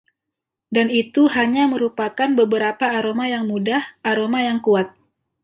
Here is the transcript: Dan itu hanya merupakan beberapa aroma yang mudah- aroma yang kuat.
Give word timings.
Dan 0.75 0.87
itu 1.01 1.23
hanya 1.35 1.63
merupakan 1.73 2.25
beberapa 2.39 2.85
aroma 2.97 3.25
yang 3.33 3.43
mudah- 3.51 3.81
aroma 4.11 4.39
yang 4.47 4.57
kuat. 4.65 4.87